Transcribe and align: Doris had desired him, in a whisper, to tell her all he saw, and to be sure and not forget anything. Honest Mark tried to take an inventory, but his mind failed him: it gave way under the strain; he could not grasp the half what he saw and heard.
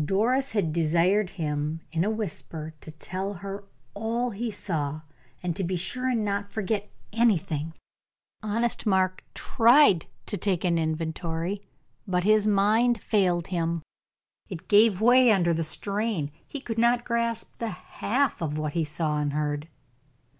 Doris 0.00 0.52
had 0.52 0.72
desired 0.72 1.30
him, 1.30 1.80
in 1.90 2.04
a 2.04 2.08
whisper, 2.08 2.72
to 2.82 2.92
tell 2.92 3.32
her 3.34 3.64
all 3.94 4.30
he 4.30 4.48
saw, 4.48 5.00
and 5.42 5.56
to 5.56 5.64
be 5.64 5.74
sure 5.74 6.08
and 6.08 6.24
not 6.24 6.52
forget 6.52 6.88
anything. 7.12 7.74
Honest 8.44 8.86
Mark 8.86 9.24
tried 9.34 10.06
to 10.26 10.36
take 10.36 10.64
an 10.64 10.78
inventory, 10.78 11.60
but 12.06 12.22
his 12.22 12.46
mind 12.46 13.00
failed 13.00 13.48
him: 13.48 13.82
it 14.48 14.68
gave 14.68 15.00
way 15.00 15.32
under 15.32 15.52
the 15.52 15.64
strain; 15.64 16.30
he 16.46 16.60
could 16.60 16.78
not 16.78 17.04
grasp 17.04 17.56
the 17.56 17.70
half 17.70 18.40
what 18.40 18.74
he 18.74 18.84
saw 18.84 19.18
and 19.18 19.32
heard. 19.32 19.66